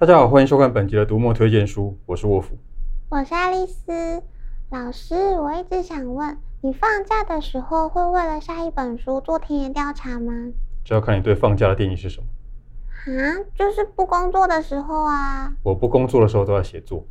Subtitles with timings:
[0.00, 2.56] 大家好，欢迎收看本集的读墨推荐书，我是沃夫，
[3.08, 4.22] 我是爱丽丝
[4.70, 5.16] 老师。
[5.40, 10.32] 我一直想问，你放假的时候会为了下一本书做田野调查吗？
[10.84, 12.26] 这要看你对放假的定义是什么。
[13.12, 15.52] 啊，就是不工作的时候啊。
[15.64, 17.04] 我不工作的时候都在写作。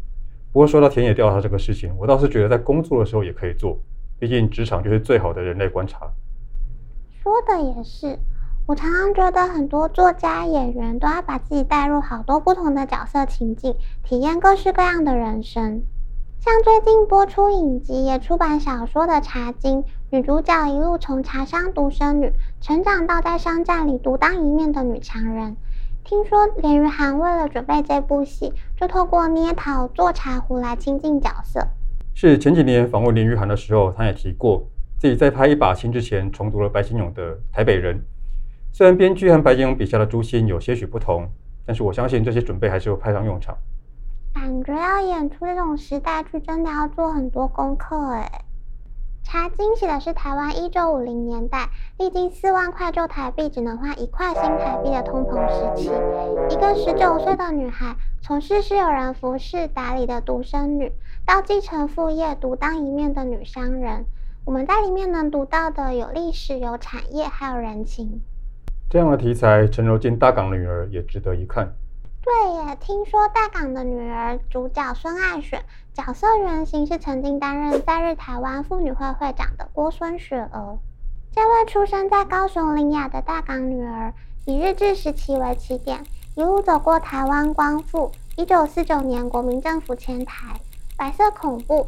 [0.53, 3.77] 不过说到田野调查这个事情，我倒是觉得在工作的时候也可以做，
[4.17, 6.09] 毕竟职场就是最好的人类观察。
[7.21, 8.17] 说的也是。
[8.67, 15.81] 我常常觉得很多作家、演员都要把自己带入好多不同的角色情境，体验各式各样的人生。
[16.41, 25.55] 像最近播出影集也出版小说的《茶金》，女主角一路从茶商独生女成长到在商战里独当一面的女强人。
[26.03, 31.65] 听说连俞涵为了准备这部戏，就透过捏陶做茶壶来亲近角色。
[32.13, 34.61] 是前几年访问连俞涵的时候，她也提过
[34.99, 37.95] 自己在拍《一把青》之前重读了白先勇的《台北人》。
[38.71, 41.27] 虽然编剧和白景勇笔下的朱心有些许不同，
[41.65, 43.57] 但是我相信这些准备还是会派上用场。
[44.33, 48.43] 感觉要演出这种时代剧，真的要做很多功课哎。
[49.29, 55.89] 《茶金》写的是台湾一九五零年代，历经四万块旧台币只能换一块新台币的通膨时期，
[56.49, 60.93] 一个十九岁的女孩，从事事有人服侍打理的独生女，
[61.25, 64.05] 到继承父业独当一面的女商人。
[64.45, 68.21] 我们在里面能读到的有历史、有产业，还有人情。
[68.89, 71.73] 这样的题材，陈柔金大港女儿也值得一看。
[72.23, 75.61] 对耶，听说大港的女儿主角孙爱雪，
[75.93, 80.79] 角色原型是曾经担任在日台湾妇女会会长的郭孙雪娥。
[81.33, 84.13] 这位出生在高雄林雅的大港女儿，
[84.45, 86.01] 以日治时期为起点，
[86.35, 90.61] 一路走过台湾光复、一九四九年国民政府迁台、
[90.95, 91.87] 白色恐怖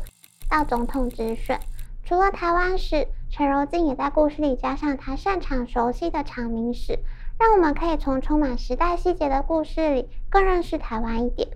[0.49, 1.57] 到总统直选。
[2.03, 6.97] 除了台湾史，陈柔静也在故事里加上她擅长熟悉的长明史，
[7.37, 11.47] 让我们可以从充满时代细节的故事里更认识台湾一点。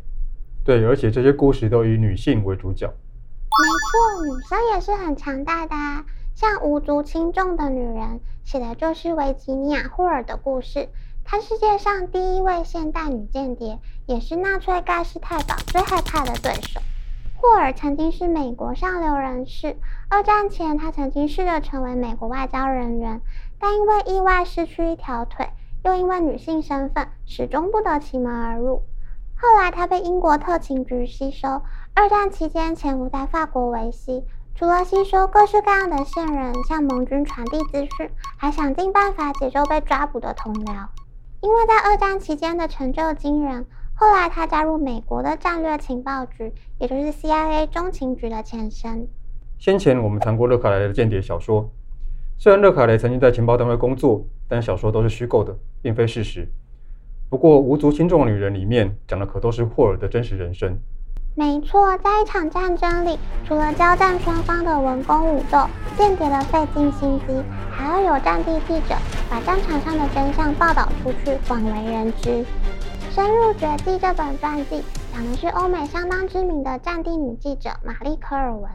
[0.63, 2.87] 对，而且这些故事都以女性为主角。
[2.87, 6.05] 没错，女生也是很强大的啊。
[6.35, 10.87] 像无足轻重的女人，写的就是维吉尼亚·霍尔的故事。
[11.23, 16.79] 她世界上第一位现代女间谍，也是纳粹盖世太保最害怕的对手。
[17.43, 19.75] 库尔曾经是美国上流人士。
[20.07, 23.19] 二战前，他曾经试着成为美国外交人员，
[23.59, 25.49] 但因为意外失去一条腿，
[25.83, 28.83] 又因为女性身份，始终不得其门而入。
[29.35, 31.61] 后来，他被英国特勤局吸收。
[31.93, 34.23] 二战期间，潜伏在法国维希，
[34.55, 40.87] 除了吸收各式各样的线人，向盟军传递资讯，还想尽办法解救被抓捕的同僚。
[41.41, 43.65] 因为在二战期间的成就惊人。
[44.03, 49.07] 后来，他加入美国的战略情报局，也就是 CIA 中情局的前身。
[49.57, 51.69] 先前我们谈过勒卡雷的间谍小说，
[52.37, 56.45] 虽然勒卡雷曾经在情报单位工作，但小说都是虚构的，并非事实。
[57.29, 60.77] 不过，无足轻重的女人里面讲的可都是霍尔的真实人生。
[61.35, 65.65] 没错，在一场战争里，除了交战双方的文攻武斗，
[65.97, 67.41] 间谍的费尽心机，
[67.71, 68.95] 还要有战地记者
[69.29, 72.29] 把战场上的真相报道出去，广为人知。
[73.13, 78.71] 《深入绝记》这本传记讲的是欧美相当知名的战地女记者玛丽·科尔文。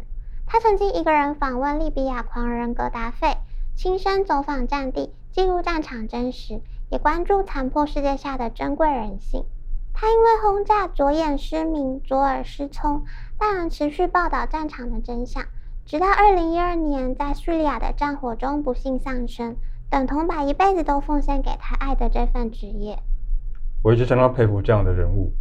[0.46, 3.36] 她曾经一个人访问利比亚狂人格达费，
[3.74, 9.44] 亲身走访战地，记录战场真实，也关注残破世界下的珍贵人性。
[9.92, 13.02] 她因为轰炸左眼失明、左耳失聪，
[13.38, 15.42] 但仍持续报道战场的真相，
[15.84, 19.56] 直到2012年在叙利亚的战火中不幸丧生，
[19.90, 23.00] 等同把一辈子都奉献给她爱的这份职业。
[23.82, 25.32] 我一直相当佩服这样的人物。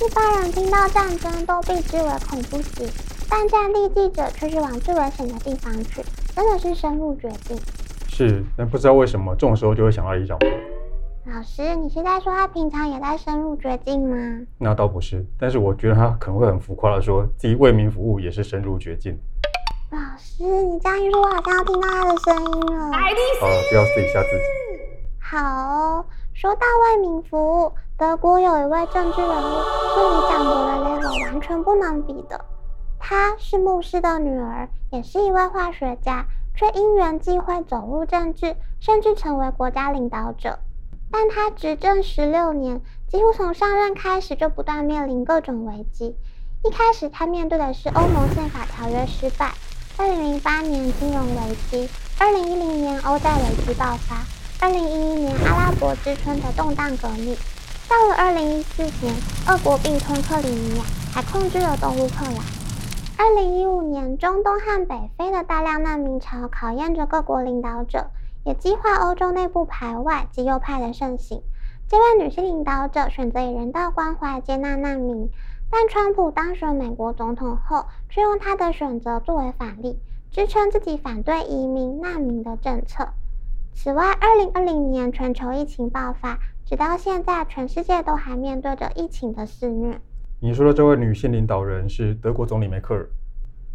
[0.00, 2.90] 一般人听到战争都避之为恐怖袭，
[3.30, 6.02] 但战地记者却是往最危险的地方去，
[6.34, 7.56] 真的是深入绝境。
[8.08, 10.48] 是，但不知道为什么这种时候就会想到李长伯。
[11.26, 14.16] 老师，你是在说他平常也在深入绝境吗？
[14.58, 19.16] 那倒不是，但是我觉得他可能会很浮夸的说自己为民服务也是深入绝境。
[19.90, 22.90] 老师，你这样一说，我好像要听到他的声音了。
[22.96, 24.42] 爱丽丝，好了，不要试一下自己。
[25.20, 27.72] 好哦，说到为民服务。
[27.96, 29.54] 德国有一位政治人物，
[29.94, 32.44] 是里长伯的 level 完全不能比的。
[32.98, 36.26] 她是牧师的女儿，也是一位化学家，
[36.56, 40.58] 却因缘际会走入政治，甚至成为国家领导者。
[41.12, 46.16] 但她执政十六年，几乎从上任开始就不断面临各种危机。
[46.64, 49.46] 一开始，她面对的是欧盟宪法条约失败；
[49.96, 51.88] 二零零八年金融危机；
[52.18, 54.16] 二零一零年欧债危机爆发；
[54.60, 57.36] 二零一一年阿拉伯之春的动荡革命。
[57.88, 59.14] 到了二零一四年，
[59.46, 62.36] 俄国并吞克里米亚，还控制了东乌克兰。
[63.16, 68.10] 二零一五年，中东和北非的大量难民潮考验着各国领导者，
[68.44, 71.42] 也激化欧洲内部排外及右派的盛行。
[71.86, 75.28] 这位女性领导者选择以人道关怀接纳难民，
[75.70, 79.98] 但川普当选美国总统后，却用他的选择作为反例，
[80.32, 83.06] 支撑自己反对移民难民的政策。
[83.74, 86.38] 此外，二零二零年全球疫情爆发，
[86.74, 89.96] 直到现在，全世界都还面对着疫情的肆虐。
[90.40, 93.08] 你说的这位女性领导人是德国总理梅克尔。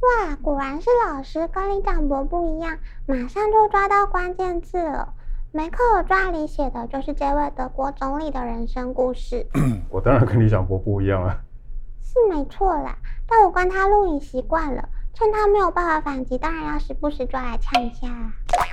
[0.01, 5.13] 哇，果然是老师跟李长博不一样，马上就抓到关键字了。
[5.53, 9.47] 梅克尔传里写的就是这位德国总理的人生故事。
[9.89, 11.39] 我当然跟李长博不一样啊。
[12.03, 18.09] 是没错啦，但我跟他录影习惯了，趁他没有办法反击，当然要时不时抓来呛一下。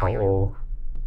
[0.01, 0.51] 好哦。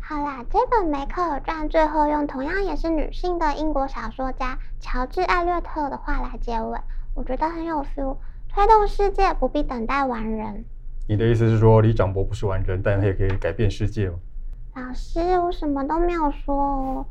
[0.09, 6.79] 好啦，这本梅克尔传最后用同样也是女性的英国小说家乔治艾略特的话来结尾，
[7.13, 8.17] 我觉得很有 feel。
[8.51, 10.65] 推动世界不必等待完人。
[11.07, 14.17] 你的意思是说，李长博不是完人，但他也可以改变世界吗？
[14.73, 17.05] 老师，我什么都没有说哦。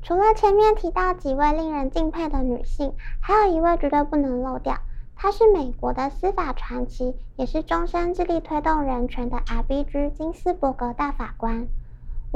[0.00, 4.78] 除了前面提到几位令人敬佩的女性，还有一位绝对不能漏掉。
[5.16, 10.10] 她是美国的司法传奇，也是终身致力推动人权的 R.B.G.
[10.10, 11.66] 金斯伯格大法官。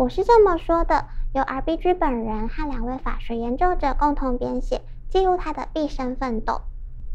[0.01, 1.05] 我是这么说的：
[1.35, 1.93] 由 R.B.G.
[1.93, 4.81] 本人和两位法学研究者共同编写，
[5.11, 6.63] 记录他的毕生奋斗。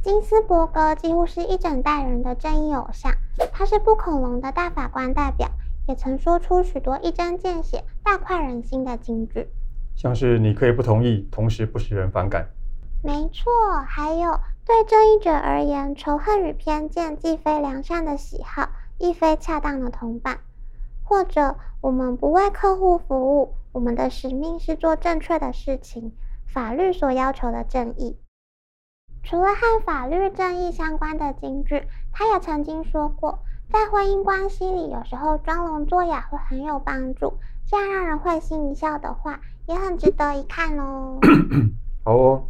[0.03, 3.11] 金斯伯格几乎是一整代人的正义偶像，
[3.51, 5.49] 他是不恐龙的大法官代表，
[5.87, 9.47] 也曾说出许多一针见血、大快人心的金句，
[9.95, 12.47] 像是你可以不同意，同时不使人反感。
[13.01, 13.51] 没错，
[13.87, 20.37] 还有对正义者而言，仇恨与偏见既非良善的喜好，亦非恰当的同伴。
[21.05, 26.11] 或者，我们不为客户服务，我们的使命是做正确的事情，
[26.47, 28.17] 法律所要求的正义。
[29.23, 33.39] 除了和法律正义相关的金句，他也曾经说过，
[33.71, 37.37] 在婚姻关系里，有时候装聋作哑会很有帮助。
[37.67, 41.19] 这样让人会心一笑的话，也很值得一看哦。
[42.03, 42.43] 好哦。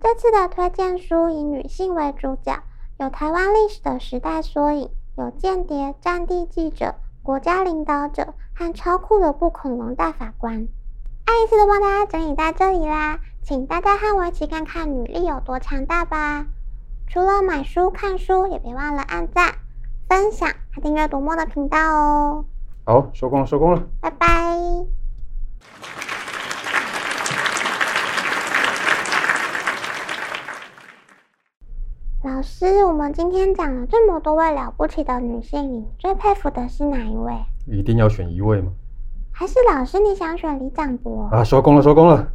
[0.00, 2.62] 这次的推荐书以女性为主角，
[2.98, 10.68] 有台湾历史的时代缩影，有间谍、战地记者、国家领导者和超酷的不恐龙大法官。
[11.24, 13.18] 爱丽丝都帮大家整理在这里啦。
[13.42, 16.46] 请大家和我一起看看女力有多强大吧！
[17.08, 19.54] 除了买书、看书，也别忘了按赞、
[20.06, 22.44] 分享和订阅读墨的频道哦。
[22.84, 24.24] 好，收工了，收工了，拜拜。
[32.24, 37.34] 老师，我们今天讲了这么多位了不起的女性，你最佩服的是哪一位？
[37.66, 38.72] 一定要选一位吗？
[39.30, 41.28] 还是老师你想选李长博？
[41.30, 42.26] 啊，收工了，收工了。